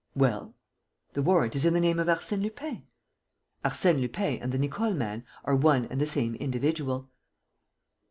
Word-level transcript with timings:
"Well?" 0.15 0.55
"The 1.13 1.21
warrant 1.21 1.55
is 1.55 1.63
in 1.63 1.75
the 1.75 1.79
name 1.79 1.99
of 1.99 2.07
Arsène 2.07 2.41
Lupin." 2.41 2.87
"Arsène 3.63 4.01
Lupin 4.01 4.41
and 4.41 4.51
the 4.51 4.57
Nicole 4.57 4.95
man 4.95 5.23
are 5.43 5.55
one 5.55 5.85
and 5.91 6.01
the 6.01 6.07
same 6.07 6.33
individual." 6.33 7.11